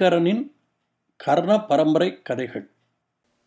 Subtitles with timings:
[0.00, 0.52] ஐங்கரனின்
[1.16, 2.70] கர்ண பரம்பரை கதைகள்.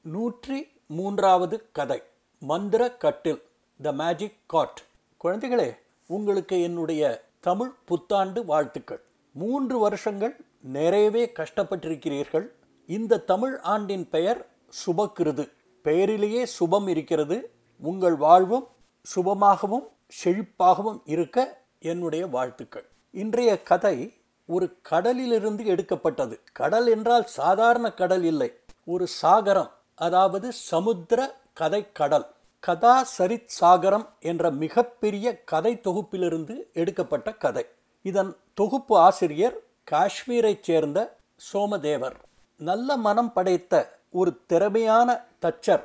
[0.02, 2.02] நூற்றி மூன்றாவது கதை
[2.40, 3.42] மந்திர கட்டில்
[3.82, 4.82] த மேஜிக் காட்
[5.24, 5.78] குழந்தைகளே
[6.08, 9.02] உங்களுக்கு என்னுடைய தமிழ் புத்தாண்டு வாழ்த்துக்கள்.
[9.32, 12.48] மூன்று வருஷங்கள் நிறையவே கஷ்டப்பட்டிருக்கிறீர்கள்.
[12.86, 14.48] இந்த தமிழ் ஆண்டின் பெயர்
[14.86, 17.52] சுபக்கிருது பெயரிலேயே சுபம் இருக்கிறது.
[17.80, 18.68] உங்கள் வாழ்வும்
[19.16, 19.88] சுபமாகவும்
[20.24, 22.86] செழிப்பாகவும் இருக்க என்னுடைய வாழ்த்துக்கள்.
[23.12, 24.14] இன்றைய கதை
[24.46, 26.40] ஒரு கடலிலிருந்து எடுக்கப்பட்டது.
[26.54, 28.54] கடல் என்றால் சாதாரண கடல் இல்லை.
[28.86, 32.26] ஒரு சாகரம் அதாவது சமுத்திர கதை கடல்
[32.60, 37.66] கதா சரித் சாகரம் என்ற மிகப்பெரிய கதை தொகுப்பிலிருந்து எடுக்கப்பட்ட கதை.
[38.02, 39.58] இதன் தொகுப்பு ஆசிரியர்
[39.92, 41.16] காஷ்மீரைச் சேர்ந்த
[41.54, 42.16] சோமதேவர்.
[42.58, 45.84] நல்ல மனம் படைத்த ஒரு திறமையான தச்சர்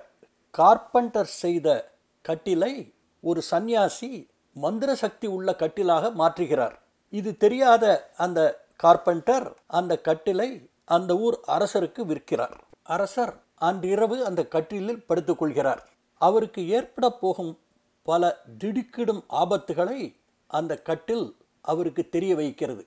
[0.50, 1.92] கார்பெண்டர் செய்த
[2.28, 6.76] கட்டிலை ஒரு சந்நியாசி மந்திர சக்தி உள்ள கட்டிலாக மாற்றுகிறார்.
[7.10, 12.60] இது தெரியாத அந்த கார்பெண்டர் அந்த கட்டிலை அந்த ஊர் அரசருக்கு விற்கிறார்.
[12.82, 15.78] அரசர் அன்றிரவு அந்த கட்டிலில் படுத்துக்கொள்கிறார்.
[16.14, 17.58] அவருக்கு ஏற்பட போகும்
[18.02, 20.14] பல திடுக்கிடும் ஆபத்துகளை
[20.46, 22.86] அந்த கட்டில் அவருக்கு தெரிய வைக்கிறது.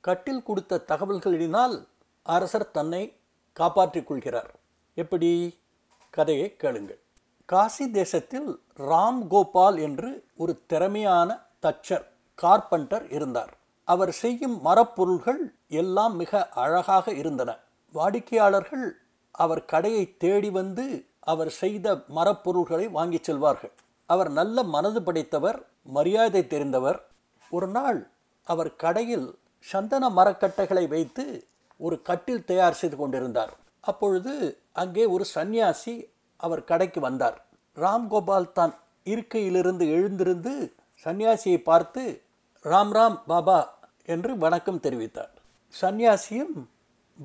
[0.00, 1.86] கட்டில் கொடுத்த தகவல்களினால்
[2.22, 3.16] அரசர் தன்னை
[3.52, 4.54] காப்பாற்றிக் கொள்கிறார்.
[4.94, 5.58] எப்படி?
[6.10, 6.98] கதையை கேளுங்கள்.
[7.44, 13.58] காசி தேசத்தில் ராம் கோபால் என்று ஒரு திறமையான தச்சர் கார்பெண்டர் இருந்தார்.
[13.92, 15.42] அவர் செய்யும் மரப்பொருள்கள்
[15.82, 17.50] எல்லாம் மிக அழகாக இருந்தன.
[17.94, 18.86] வாடிக்கையாளர்கள்
[19.34, 20.84] அவர் கடையை தேடி வந்து
[21.32, 23.72] அவர் செய்த மரப்பொருள்களை வாங்கிச் செல்வார்கள்.
[24.10, 25.58] அவர் நல்ல மனது படைத்தவர்
[25.96, 26.98] மரியாதை தெரிந்தவர்.
[27.52, 28.00] ஒரு நாள்
[28.46, 29.28] அவர் கடையில்
[29.64, 31.24] சந்தன மரக்கட்டைகளை வைத்து
[31.80, 33.52] ஒரு கட்டில் தயார் செய்து கொண்டிருந்தார்.
[33.84, 34.32] அப்பொழுது
[34.82, 35.94] அங்கே ஒரு சந்நியாசி
[36.40, 37.36] அவர் கடைக்கு வந்தார்.
[37.76, 38.74] ராம்கோபால் தான்
[39.06, 40.54] இருக்கையிலிருந்து எழுந்திருந்து
[41.06, 42.02] சந்நியாசியை பார்த்து
[42.64, 43.58] ராம் ராம் பாபா
[44.04, 45.34] என்று வணக்கம் தெரிவித்தார்.
[45.80, 46.68] சந்நியாசியும்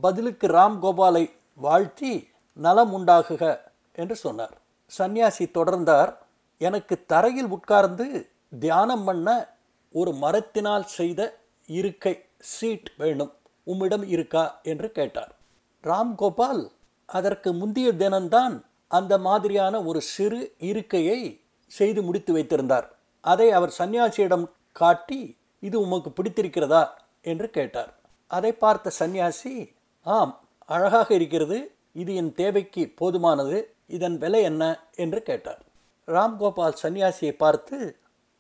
[0.02, 3.59] பதிலுக்கு ராம் கோபாலை வாழ்த்தி நலம் உண்டாகுக
[3.91, 4.58] என்று சொன்னார்.
[4.86, 6.13] சந்நியாசி தொடர்ந்தார்.
[6.58, 9.56] எனக்கு தரையில் உட்கார்ந்து தியானம் பண்ண
[9.91, 11.38] ஒரு மரத்தினால் செய்த
[11.68, 15.36] இருக்கை சீட் வேணும் உம்மிடம் இருக்கா என்று கேட்டார்.
[15.84, 16.72] ராம்கோபால்
[17.06, 22.96] அதற்கு முந்தைய தினம்தான் அந்த மாதிரியான ஒரு சிறு இருக்கையை செய்து முடித்து வைத்திருந்தார்.
[23.22, 26.88] அதை அவர் சன்னியாசியிடம் காட்டி இது உமக்கு பிடித்திருக்கிறதா?
[27.21, 27.93] என்று கேட்டார்.
[28.27, 31.71] அதை பார்த்த சந்நியாசி ஆம் அழகாக இருக்கிறது.
[31.91, 33.63] இது என் தேவைக்கு போதுமானது.
[33.85, 34.79] இதன் விலை என்ன?
[34.95, 35.61] என்று கேட்டார்.
[36.07, 37.95] ராம்கோபால் சன்னியாசியை பார்த்து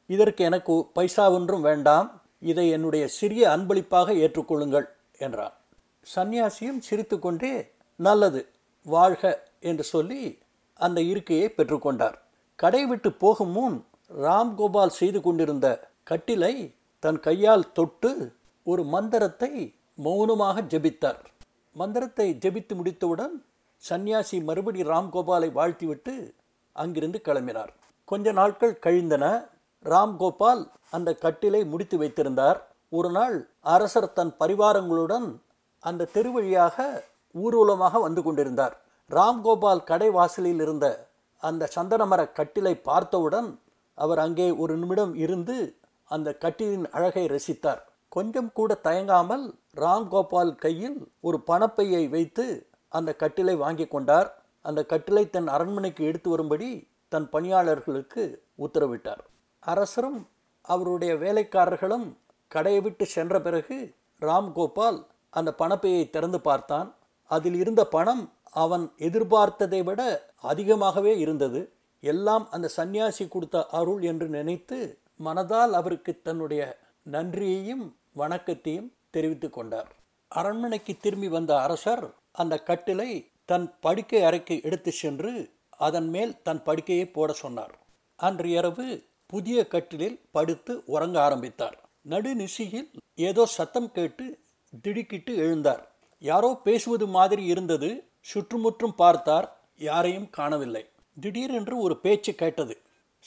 [0.05, 2.21] இதற்கு எனக்கு பைசா ஒன்றும் வேண்டாம்.
[2.39, 4.87] இதை என்னுடைய சிறிய அன்பளிப்பாக ஏற்றுக்கொள்ளுங்கள்
[5.17, 5.53] என்றார்
[6.15, 8.49] சந்நியாசியும் சிரித்துக்கொண்டே நல்லது
[8.81, 10.39] வாழ்க என்று சொல்லி
[10.73, 12.17] அந்த இருக்கையை பெற்றுக்கொண்டார்
[12.55, 13.83] கடை விட்டு போகும் முன்
[14.13, 16.74] ராம்கோபால் செய்து கொண்டிருந்த கட்டிலை
[17.05, 18.11] தன் கையால் தொட்டு
[18.67, 19.49] ஒரு மந்திரத்தை
[20.05, 21.19] மௌனமாக ஜெபித்தார்.
[21.75, 23.33] மந்திரத்தை ஜெபித்து முடித்தவுடன்
[23.81, 26.13] சந்நியாசி மறுபடி ராம்கோபாலை வாழ்த்திவிட்டு
[26.75, 27.71] அங்கிருந்து கிளம்பினார்.
[28.07, 29.25] கொஞ்ச நாட்கள் கழிந்தன
[29.85, 32.59] ராம்கோபால் அந்த கட்டிலை முடித்து வைத்திருந்தார்.
[32.91, 33.37] ஒரு நாள்
[33.75, 35.27] அரசர் தன் பரிவாரங்களுடன்
[35.83, 36.77] அந்த தெருவழியாக
[37.35, 38.75] ஊர்வலமாக வந்து கொண்டிருந்தார்.
[39.09, 40.85] ராம்கோபால் கடை வாசலில் இருந்த
[41.43, 43.49] அந்த சந்தனமர கட்டிலை பார்த்தவுடன்
[43.97, 45.55] அவர் அங்கே ஒரு நிமிடம் இருந்து
[46.05, 47.81] அந்த கட்டிலின் அழகை ரசித்தார்.
[48.09, 49.45] கொஞ்சம் கூட தயங்காமல்
[49.75, 54.29] ராம்கோபால் கையில் ஒரு பணப்பையை வைத்து அந்த கட்டிலை வாங்கி கொண்டார்.
[54.61, 56.69] அந்த கட்டிலை தன் அரண்மனைக்கு எடுத்து வரும்படி
[57.07, 58.23] தன் பணியாளர்களுக்கு
[58.59, 59.23] உத்தரவிட்டார்.
[59.59, 60.19] அரசரும்
[60.61, 62.17] அவருடைய வேலைக்காரர்களும்
[62.47, 63.77] கடையை விட்டு சென்ற பிறகு
[64.21, 66.95] ராம்கோபால் அந்த பணப்பையை திறந்து பார்த்தான்.
[67.31, 68.23] அதில் இருந்த பணம்
[68.63, 70.01] அவன் எதிர்பார்த்ததை விட
[70.41, 71.61] அதிகமாகவே இருந்தது.
[71.99, 74.79] எல்லாம் அந்த சந்நியாசி கொடுத்த அருள் என்று நினைத்து
[75.23, 79.95] மனதால் அவருக்கு தன்னுடைய நன்றியையும் வணக்கத்தையும் தெரிவித்து கொண்டார்.
[80.27, 87.07] அரண்மனைக்கு திரும்பி வந்த அரசர் அந்த கட்டிலை தன் படுக்கை அறைக்கு எடுத்து சென்று அதன் மேல் தன் படுக்கையை
[87.07, 87.77] போட சொன்னார்.
[88.15, 91.89] அன்று இரவு புதிய கட்டிலில் படுத்து உறங்க ஆரம்பித்தார்.
[92.01, 94.39] நடுநிசியில் ஏதோ சத்தம் கேட்டு
[94.81, 95.83] திடுக்கிட்டு எழுந்தார்.
[96.19, 98.03] யாரோ பேசுவது மாதிரி இருந்தது.
[98.21, 99.59] சுற்றுமுற்றும் பார்த்தார்.
[99.77, 100.89] யாரையும் காணவில்லை.
[101.21, 102.77] திடீரென்று ஒரு பேச்சு கேட்டது.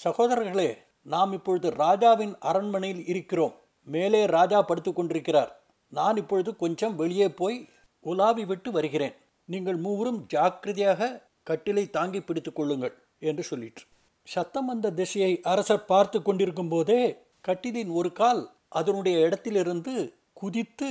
[0.05, 3.55] சகோதரர்களே நாம் இப்பொழுது ராஜாவின் அரண்மனையில் இருக்கிறோம்.
[3.87, 5.53] மேலே ராஜா படுத்து கொண்டிருக்கிறார்.
[5.93, 7.59] நான் இப்பொழுது கொஞ்சம் வெளியே போய்
[8.05, 9.15] உலாவி விட்டு வருகிறேன்.
[9.49, 11.09] நீங்கள் மூவரும் ஜாக்கிரதையாக
[11.51, 12.95] கட்டிலை தாங்கி பிடித்து கொள்ளுங்கள்
[13.29, 13.85] என்று சொல்லிற்று.
[14.27, 17.03] சத்தம் வந்த திசையை அரசர் பார்த்து கொண்டிருக்கும் போதே
[17.49, 18.43] கட்டிலின் ஒரு கால்
[18.81, 19.95] அதனுடைய இடத்திலிருந்து
[20.41, 20.89] குதித்து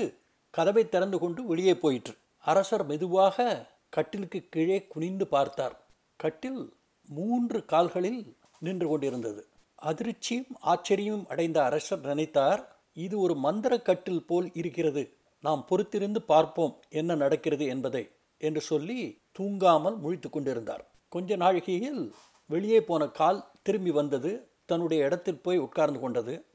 [0.54, 2.14] கதவை திறந்து கொண்டு வெளியே போயிற்று.
[2.44, 3.46] அரசர் மெதுவாக
[3.90, 5.76] கட்டிலுக்கு கீழே குனிந்து பார்த்தார்.
[6.20, 6.62] கட்டில்
[7.10, 8.22] மூன்று கால்களில்
[8.60, 9.42] நின்று கொண்டிருந்தது.
[9.82, 12.62] அதிர்ச்சியும் ஆச்சரியமும் அடைந்த அரசர் நினைத்தார்
[12.94, 15.18] இது ஒரு மந்திர கட்டில் போல் இருக்கிறது.
[15.40, 20.84] நாம் பொறுத்திருந்து பார்ப்போம் என்ன நடக்கிறது என்பதை என்று சொல்லி தூங்காமல் முழித்து கொண்டிருந்தார்.
[21.10, 22.12] கொஞ்ச நாழிகையில்
[22.50, 24.50] வெளியே போன கால் திரும்பி வந்தது.
[24.66, 26.46] தன்னுடைய இடத்தில் போய் உட்கார்ந்து கொண்டது.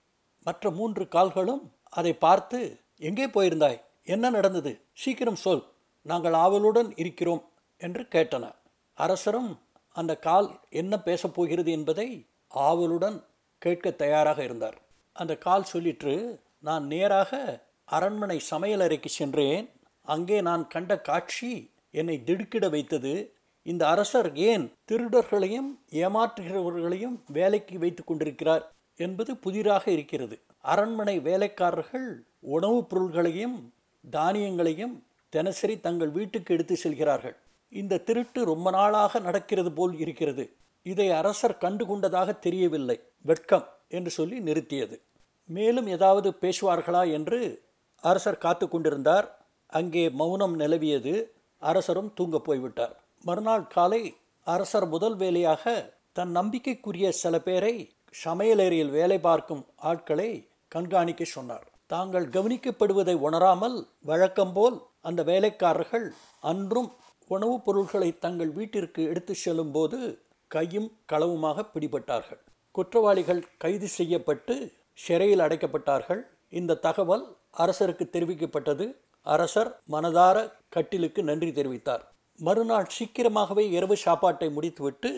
[0.46, 2.58] மற்ற மூன்று கால்களும் அதை பார்த்து
[2.96, 3.80] எங்கே போயிருந்தாய்?
[4.02, 4.72] என்ன நடந்தது?
[4.92, 5.64] சீக்கிரம் சொல்.
[6.06, 7.42] நாங்கள் ஆவலுடன் இருக்கிறோம்
[7.76, 8.44] என்று கேட்டன.
[8.92, 13.24] அரசரும் அந்த கால் என்ன பேசப் போகிறது என்பதை ஆவலுடன்
[13.58, 14.78] கேட்க தயாராக இருந்தார்.
[15.12, 19.70] அந்த கால் சொல்லிற்று நான் நேராக அரண்மனை சமையலறைக்கு சென்றேன்.
[20.02, 23.32] அங்கே நான் கண்ட காட்சி என்னை திடுக்கிட வைத்தது.
[23.62, 28.72] இந்த அரசர் ஏன் திருடர்களையும் ஏமாற்றுகிறவர்களையும் வேலைக்கு வைத்து கொண்டிருக்கிறார்?
[28.96, 30.40] என்பது புதிராக இருக்கிறது.
[30.60, 33.72] அரண்மனை வேலைக்காரர்கள் உணவுப் பொருள்களையும்
[34.12, 37.36] தானியங்களையும் தினசரி தங்கள் வீட்டுக்கு எடுத்து செல்கிறார்கள்.
[37.68, 40.52] இந்த திருட்டு ரொம்ப நாளாக நடக்கிறது போல் இருக்கிறது.
[40.82, 43.00] இதை அரசர் கண்டு கொண்டதாக தெரியவில்லை.
[43.20, 45.00] வெட்கம் என்று சொல்லி நிறுத்தியது.
[45.46, 47.62] மேலும் ஏதாவது பேசுவார்களா என்று
[48.00, 49.46] அரசர் காத்து கொண்டிருந்தார்.
[49.66, 51.24] அங்கே மௌனம் நிலவியது.
[51.58, 53.02] அரசரும் தூங்கப் போய்விட்டார்.
[53.22, 57.90] மறுநாள் காலை அரசர் முதல் வேலையாக தன் நம்பிக்கைக்குரிய சில பேரை
[58.24, 61.66] சமையலறையில் வேலை பார்க்கும் ஆட்களை கண்காணிக்க சொன்னார்.
[61.86, 66.92] தாங்கள் கவனிக்கப்படுவதை உணராமல் வழக்கம்போல் அந்த வேலைக்காரர்கள் அன்றும்
[67.28, 70.18] உணவுப் பொருட்களை தங்கள் வீட்டிற்கு எடுத்து செல்லும்போது
[70.54, 72.40] கையும் களவுமாக பிடிபட்டார்கள்.
[72.74, 74.54] குற்றவாளிகள் கைது செய்யப்பட்டு
[74.98, 76.22] சிறையில் அடைக்கப்பட்டார்கள்.
[76.60, 77.24] இந்த தகவல்
[77.62, 78.86] அரசருக்கு தெரிவிக்கப்பட்டது.
[79.26, 80.36] அரசர் மனதார
[80.74, 82.02] கட்டிலுக்கு நன்றி தெரிவித்தார்.
[82.38, 85.10] மறுநாள் சீக்கிரமாகவே இரவு சாப்பாட்டை முடித்துவிட்டு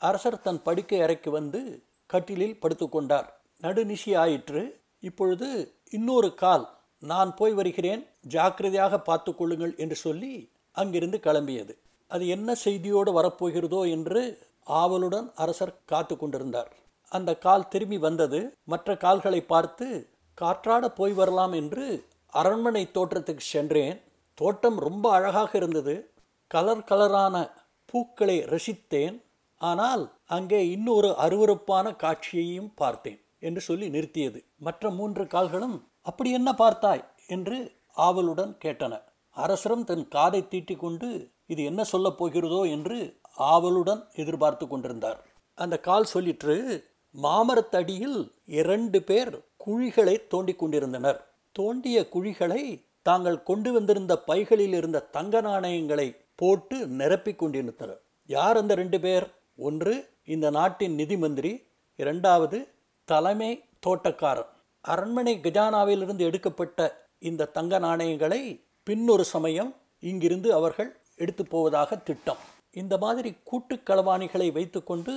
[0.00, 1.60] அரசர் தன் படுக்கை அறைக்கு வந்து
[2.10, 3.28] கட்டிலில் படுத்துக்கொண்டார்
[3.62, 4.62] நடுநிசி ஆயிற்று.
[5.08, 5.48] இப்பொழுது
[5.96, 6.64] இன்னொரு கால்
[7.02, 8.02] நான் போய் வருகிறேன்.
[8.34, 10.32] ஜாக்கிரதையாக பார்த்து கொள்ளுங்கள் என்று சொல்லி
[10.80, 11.72] அங்கிருந்து கிளம்பியது.
[12.10, 14.22] அது என்ன செய்தியோடு வரப்போகிறதோ என்று
[14.66, 16.76] ஆவலுடன் அரசர் காத்து கொண்டிருந்தார்.
[17.08, 18.52] அந்த கால் திரும்பி வந்தது.
[18.64, 20.08] மற்ற கால்களை பார்த்து
[20.40, 24.00] காற்றாட போய் வரலாம் என்று அரண்மனை தோற்றத்துக்கு சென்றேன்.
[24.34, 26.10] தோட்டம் ரொம்ப அழகாக இருந்தது.
[26.46, 27.50] கலர் கலரான
[27.86, 29.24] பூக்களை ரசித்தேன்.
[29.58, 34.44] ஆனால் அங்கே இன்னொரு அருவருப்பான காட்சியையும் பார்த்தேன் என்று சொல்லி நிறுத்தியது.
[34.56, 37.04] மற்ற மூன்று கால்களும் அப்படி என்ன பார்த்தாய்?
[37.26, 39.02] என்று ஆவலுடன் கேட்டன.
[39.30, 42.70] அரசரும் தன் காதை தீட்டிக்கொண்டு இது என்ன சொல்லப் போகிறதோ?
[42.70, 45.24] என்று ஆவலுடன் எதிர்பார்த்து கொண்டிருந்தார்.
[45.54, 46.84] அந்த கால் சொல்லிற்று
[47.22, 51.28] மாமரத்தடியில் இரண்டு பேர் குழிகளை தோண்டிக் கொண்டிருந்தனர்.
[51.52, 58.00] தோண்டிய குழிகளை தாங்கள் கொண்டு வந்திருந்த பைகளில் இருந்த தங்க நாணயங்களை போட்டு நிரப்பிக் கொண்டிருந்தனர்.
[58.26, 59.30] யார் அந்த ரெண்டு பேர்?
[59.56, 61.66] ஒன்று இந்த நாட்டின் நிதி மந்திரி.
[61.96, 62.68] இரண்டாவது
[63.04, 64.46] தலைமை தோட்டக்காரர்.
[64.80, 72.54] அரண்மனை கஜானாவிலிருந்து எடுக்கப்பட்ட இந்த தங்க நாணயங்களை பின்னொரு சமயம் இங்கிருந்து அவர்கள் எடுத்து போவதாக திட்டம்.
[72.76, 75.14] இந்த மாதிரி கூட்டுக்களவாணிகளை வைத்துக்கொண்டு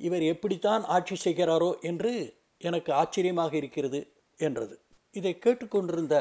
[0.00, 2.12] இவர் எப்படித்தான் ஆட்சி செய்கிறாரோ என்று
[2.60, 4.00] எனக்கு ஆச்சரியமாக இருக்கிறது
[4.38, 4.74] என்றது.
[5.14, 6.16] இதை கேட்டுக்கொண்டிருந்த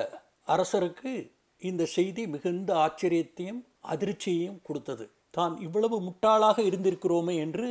[0.48, 1.12] அரசருக்கு
[1.62, 3.62] இந்த செய்தி மிகுந்த ஆச்சரியத்தையும்
[3.94, 5.06] அதிர்ச்சியையும் கொடுத்தது.
[5.32, 7.68] தான் இவ்வளவு முட்டாளாக இருந்திருக்கிறோமே என்று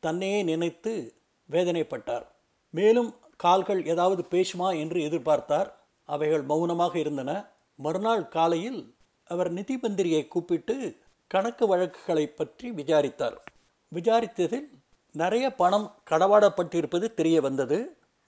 [0.00, 0.92] தன்னையே நினைத்து
[1.48, 2.26] வேதனைப்பட்டார்.
[2.74, 5.68] மேலும் கால்கள் ஏதாவது பேசுமா என்று எதிர்பார்த்தார்.
[6.08, 7.30] அவைகள் மௌனமாக இருந்தன.
[7.78, 8.80] மறுநாள் காலையில்
[9.30, 10.76] அவர் நிதி மந்திரியை கூப்பிட்டு
[11.32, 13.36] கணக்கு வழக்குகளை பற்றி விசாரித்தார்.
[13.92, 14.66] விசாரித்ததில்
[15.14, 17.78] நிறைய பணம் கடவாடப்பட்டிருப்பது தெரிய வந்தது.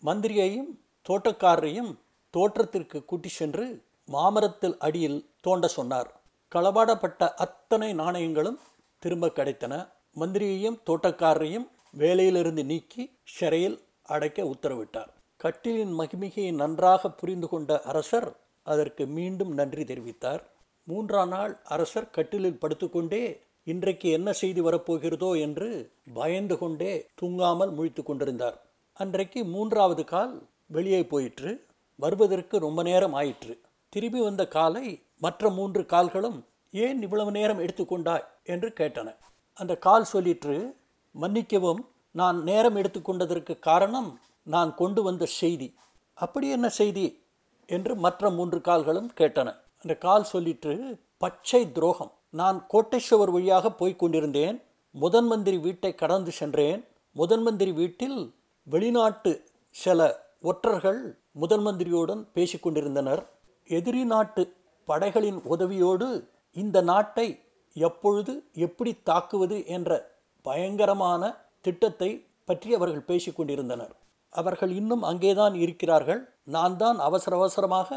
[0.05, 0.71] மந்திரியையும்
[1.09, 1.91] தோட்டக்காரரையும்
[2.35, 3.67] தோற்றத்திற்கு கூட்டி சென்று
[4.07, 6.11] மாமரத்தில் அடியில் தோண்ட சொன்னார்.
[6.55, 8.59] களவாடப்பட்ட அத்தனை நாணயங்களும்
[8.99, 9.75] திரும்ப கிடைத்தன.
[10.21, 11.69] மந்திரியையும் தோட்டக்காரரையும்
[11.99, 13.79] வேலையிலிருந்து நீக்கி சிறையில்
[14.15, 15.11] அடைக்க உத்தரவிட்டார்.
[15.45, 18.29] கட்டிலின் மகிமிகையை நன்றாக புரிந்து கொண்ட அரசர்
[18.63, 20.43] அதற்கு மீண்டும் நன்றி தெரிவித்தார்.
[20.87, 28.63] மூன்றாம் நாள் அரசர் கட்டிலில் படுத்துக்கொண்டே இன்றைக்கு என்ன செய்தி வரப்போகிறதோ என்று பயந்து கொண்டே தூங்காமல் முழித்து கொண்டிருந்தார்.
[28.93, 31.65] அன்றைக்கு மூன்றாவது கால் வெளியே போயிற்று.
[31.97, 33.61] வருவதற்கு ரொம்ப நேரம் ஆயிற்று.
[33.89, 39.17] திரும்பி வந்த காலை மற்ற மூன்று கால்களும் ஏன் இவ்வளவு நேரம் எடுத்துக்கொண்டாய் என்று கேட்டன.
[39.55, 40.75] அந்த கால் சொல்லிற்று
[41.11, 45.75] மன்னிக்கவும் நான் நேரம் எடுத்துக்கொண்டதற்கு காரணம் நான் கொண்டு வந்த செய்தி.
[46.15, 47.23] அப்படி என்ன செய்தி?
[47.67, 49.63] என்று மற்ற மூன்று கால்களும் கேட்டன.
[49.85, 50.75] அந்த கால் சொல்லிற்று
[51.23, 52.13] பச்சை துரோகம்.
[52.41, 54.57] நான் கோட்டேஸ்வர் வழியாக போய்க் கொண்டிருந்தேன்.
[54.95, 56.81] முதன் மந்திரி வீட்டை கடந்து சென்றேன்.
[57.17, 58.19] முதன் மந்திரி வீட்டில்
[58.67, 59.33] வெளிநாட்டு
[59.75, 60.07] சில
[60.43, 61.01] ஒற்றர்கள்
[61.43, 63.23] முதன் மந்திரியுடன் பேசிக்கொண்டிருந்தனர்
[63.69, 64.43] எதிரி நாட்டு
[64.89, 66.09] படைகளின் உதவியோடு
[66.57, 67.29] இந்த நாட்டை
[67.77, 68.33] எப்பொழுது
[68.67, 69.91] எப்படி தாக்குவது என்ற
[70.47, 71.23] பயங்கரமான
[71.61, 72.11] திட்டத்தை
[72.45, 73.95] பற்றி அவர்கள் பேசிக்கொண்டிருந்தனர்
[74.33, 76.21] அவர்கள் இன்னும் அங்கேதான் இருக்கிறார்கள்.
[76.55, 77.91] நான் தான் அவசர அவசரமாக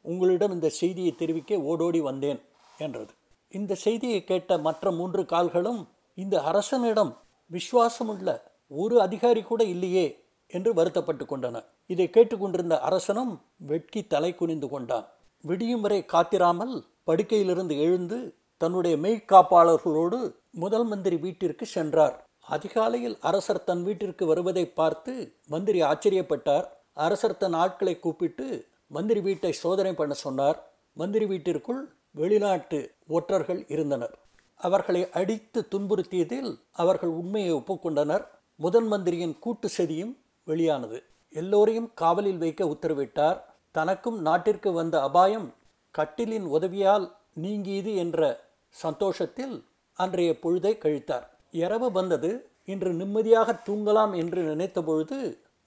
[0.00, 2.40] உங்களிடம் இந்த செய்தியை தெரிவிக்க ஓடோடி வந்தேன்
[2.78, 3.12] என்றது.
[3.48, 7.16] இந்த செய்தியை கேட்ட மற்ற மூன்று கால்களும் இந்த அரசனிடம்
[7.50, 10.06] விசுவாசமுள்ள ஒரு அதிகாரி கூட இல்லையே
[10.46, 11.64] என்று வருத்தப்பட்டு கொண்டன.
[11.86, 15.06] இதை கேட்டுக்கொண்டிருந்த அரசனும் வெட்கி தலை குனிந்து கொண்டான்.
[15.44, 20.18] விடியும் வரை காத்திராமல் படுக்கையிலிருந்து எழுந்து தன்னுடைய மெய்க்காப்பாளர்களோடு
[20.50, 22.26] முதல் மந்திரி வீட்டிற்கு சென்றார்.
[22.40, 25.12] அதிகாலையில் அரசர் தன் வீட்டிற்கு வருவதை பார்த்து
[25.46, 26.66] மந்திரி ஆச்சரியப்பட்டார்.
[26.94, 30.58] அரசர் தன் ஆட்களை கூப்பிட்டு மந்திரி வீட்டை சோதனை பண்ண சொன்னார்.
[30.92, 34.18] மந்திரி வீட்டிற்குள் வெளிநாட்டு ஒற்றர்கள் இருந்தனர்.
[34.56, 38.24] அவர்களை அடித்து துன்புறுத்தியதில் அவர்கள் உண்மையை ஒப்புக்கொண்டனர்.
[38.56, 41.02] முதன் மந்திரியின் கூட்டு செதியும் வெளியானது.
[41.30, 43.38] எல்லோரையும் காவலில் வைக்க உத்தரவிட்டார்.
[43.70, 45.54] தனக்கும் நாட்டிற்கு வந்த அபாயம்
[45.94, 51.26] கட்டிலின் உதவியால் நீங்கியது என்ற சந்தோஷத்தில் அன்றைய பொழுதை கழித்தார்.
[51.50, 52.50] இரவு வந்தது.
[52.64, 55.18] இன்று நிம்மதியாக தூங்கலாம் என்று நினைத்த பொழுது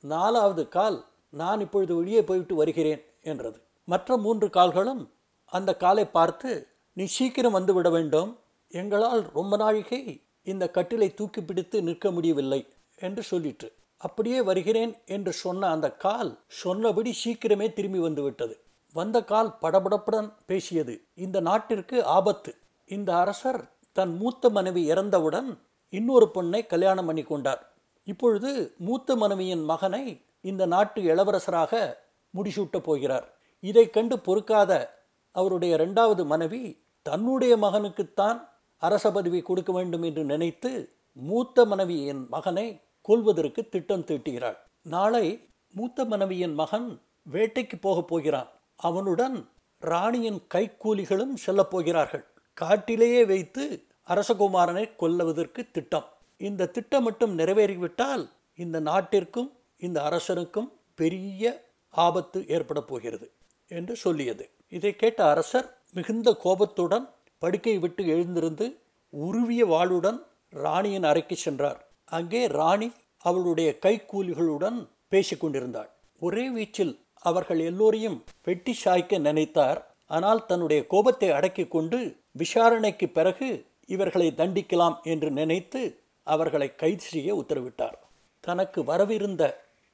[0.03, 3.01] நாலாவது கால் நான் இப்பொழுது வெளியே போய்விட்டு வருகிறேன்.
[3.21, 3.59] என்றது.
[3.87, 5.03] மற்ற மூன்று கால்களும்
[5.51, 8.39] அந்த காலை பார்த்து நீ சீக்கிரம் வந்து விட வேண்டும்.
[8.71, 10.01] எங்களால் ரொம்ப நாழிகை
[10.43, 12.61] இந்த கட்டிலை தூக்கி பிடித்து நிற்க முடியவில்லை
[12.95, 13.69] என்று சொல்லிற்று.
[13.97, 18.55] அப்படியே வருகிறேன் என்று சொன்ன அந்த கால் சொன்னபடி சீக்கிரமே திரும்பி வந்துவிட்டது
[18.95, 21.01] வந்த கால் படபடப்புடன் பேசியது.
[21.15, 22.51] இந்த நாட்டிற்கு ஆபத்து.
[22.89, 23.61] இந்த அரசர்
[23.91, 25.49] தன் மூத்த மனைவி இறந்தவுடன்
[25.93, 27.61] இன்னொரு பொண்ணை கல்யாணம் பண்ணி கொண்டார்.
[28.07, 30.03] இப்பொழுது மூத்த மனைவியின் மகனை
[30.41, 31.73] இந்த நாட்டு இளவரசராக
[32.35, 33.37] முடிசூட்டப் போகிறார்.
[33.59, 38.47] இதை கண்டு பொறுக்காத அவருடைய இரண்டாவது மனைவி தன்னுடைய மகனுக்குத்தான்
[38.77, 44.57] அரச பதவி கொடுக்க வேண்டும் என்று நினைத்து மூத்த மனைவியின் மகனை கொல்வதற்கு திட்டம் தீட்டுகிறாள்.
[44.81, 48.47] நாளை மூத்த மனைவியின் மகன் வேட்டைக்கு போகப் போகிறான்.
[48.75, 52.25] அவனுடன் ராணியின் கைக்கூலிகளும் செல்லப் போகிறார்கள்.
[52.53, 56.05] காட்டிலேயே வைத்து அரசகுமாரனை கொல்லுவதற்கு திட்டம்.
[56.37, 63.27] இந்த திட்டம் மட்டும் நிறைவேறிவிட்டால் இந்த நாட்டிற்கும் இந்த அரசனுக்கும் பெரிய ஆபத்து ஏற்பட போகிறது
[63.69, 64.45] என்று சொல்லியது.
[64.67, 67.05] இதை கேட்ட அரசர் மிகுந்த கோபத்துடன்
[67.37, 68.65] படுக்கை விட்டு எழுந்திருந்து
[69.13, 70.19] உருவிய வாளுடன்
[70.49, 71.79] ராணியின் அறைக்கு சென்றார்.
[72.05, 72.91] அங்கே ராணி
[73.25, 74.77] அவளுடைய கைக்கூலிகளுடன்
[75.11, 75.89] பேசிக்கொண்டிருந்தாள்
[76.21, 79.79] ஒரே வீச்சில் அவர்கள் எல்லோரையும் வெட்டி சாய்க்க நினைத்தார்.
[80.05, 81.99] ஆனால் தன்னுடைய கோபத்தை அடக்கிக் கொண்டு
[82.31, 83.49] விசாரணைக்கு பிறகு
[83.85, 85.81] இவர்களை தண்டிக்கலாம் என்று நினைத்து
[86.27, 87.97] அவர்களை கைது செய்ய உத்தரவிட்டார்.
[88.39, 89.43] தனக்கு வரவிருந்த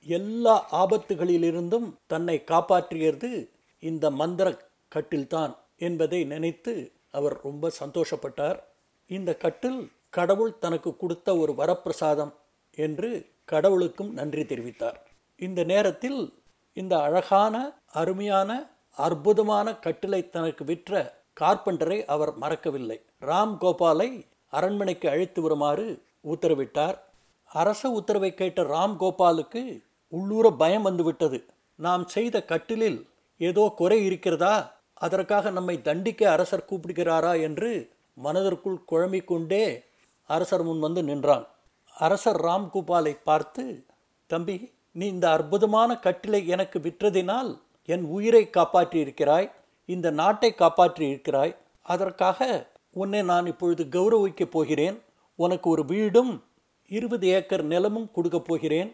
[0.05, 3.49] எல்லா ஆபத்துகளிலிருந்தும் தன்னை காப்பாற்றியது
[3.79, 4.57] இந்த மந்திர
[4.95, 8.59] கட்டில்தான் என்பதை நினைத்து அவர் ரொம்ப சந்தோஷப்பட்டார்.
[9.07, 12.33] இந்த கட்டில் கடவுள் தனக்கு கொடுத்த ஒரு வரப்பிரசாதம்
[12.75, 14.95] என்று கடவுளுக்கும் நன்றி தெரிவித்தார்.
[15.35, 16.33] இந்த நேரத்தில்
[16.73, 23.01] இந்த அழகான அருமையான அற்புதமான கட்டிலை தனக்கு விற்ற கார்பெண்டரை அவர் மறக்கவில்லை.
[23.21, 26.97] ராம் கோபாலை அரண்மனைக்கு அழைத்து வருமாறு உத்தரவிட்டார்.
[27.45, 31.39] அரச உத்தரவை கேட்ட ராம் கோபாலுக்கு உள்ளூர பயம் வந்துவிட்டது.
[31.75, 32.99] நாம் செய்த கட்டிலில்
[33.37, 34.55] ஏதோ குறை இருக்கிறதா?
[34.93, 37.71] அதற்காக நம்மை தண்டிக்க அரசர் கூப்பிடுகிறாரா என்று
[38.13, 39.83] மனதிற்குள் குழம்பிக்கொண்டே
[40.27, 41.45] அரசர் முன் வந்து நின்றான்.
[41.95, 43.85] அரசர் ராம்கோபாலை பார்த்து
[44.27, 47.51] தம்பி நீ இந்த அற்புதமான கட்டிலை எனக்கு விற்றதினால்
[47.85, 49.51] என் உயிரை காப்பாற்றியிருக்கிறாய்.
[49.85, 54.97] இந்த நாட்டை காப்பாற்றி இருக்கிறாய் அதற்காக உன்னை நான் இப்பொழுது கௌரவிக்கப் போகிறேன்.
[55.35, 56.31] உனக்கு ஒரு வீடும்
[56.87, 58.89] இருபது ஏக்கர் நிலமும் கொடுக்கப் போகிறேன்.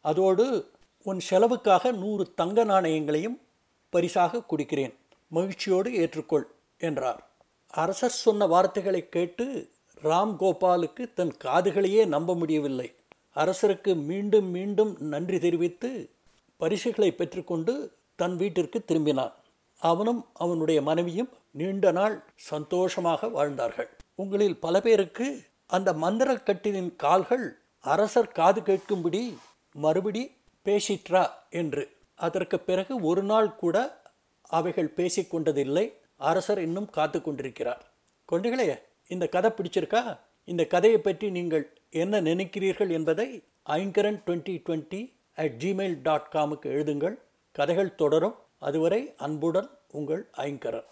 [0.00, 0.70] அதோடு
[1.02, 3.40] உன் செலவுக்காக நூறு தங்க நாணயங்களையும்
[3.90, 4.94] பரிசாக கொடுக்கிறேன்.
[5.28, 6.46] மகிழ்ச்சியோடு ஏற்றுக்கொள்
[6.78, 7.26] என்றார்.
[7.68, 9.70] அரசர் சொன்ன வார்த்தைகளை கேட்டு
[10.02, 12.94] ராம் கோபாலுக்கு தன் காதுகளையே நம்ப முடியவில்லை.
[13.34, 16.10] அரசருக்கு மீண்டும் மீண்டும் நன்றி தெரிவித்து
[16.56, 19.32] பரிசுகளை பெற்றுக்கொண்டு தன் வீட்டிற்கு திரும்பினான்.
[19.80, 23.90] அவனும் அவனுடைய மனைவியும் நீண்ட நாள் சந்தோஷமாக வாழ்ந்தார்கள்.
[24.14, 29.34] உங்களில் பல பேருக்கு அந்த மந்திரக்கட்டிலின் கால்கள் அரசர் காது கேட்கும்படி
[29.84, 30.22] மறுபடி
[30.64, 31.84] பேசிற்றா என்று.
[32.26, 33.76] அதற்கு பிறகு ஒரு நாள் கூட
[34.58, 35.84] அவைகள் பேசிக்கொண்டதில்லை
[36.16, 37.82] அரசர் இன்னும் காத்து கொண்டிருக்கிறார்.
[38.32, 38.66] கொண்டுகளே
[39.08, 40.02] இந்த கதை பிடிச்சிருக்கா?
[40.44, 43.28] இந்த கதையை பற்றி நீங்கள் என்ன நினைக்கிறீர்கள் என்பதை
[43.66, 45.00] Aingaran twenty twenty
[45.34, 47.16] at Gmail dot காமுக்கு எழுதுங்கள்.
[47.52, 48.36] கதைகள் தொடரும்.
[48.58, 50.86] அதுவரை அன்புடன் உங்கள் ஐங்கரன்.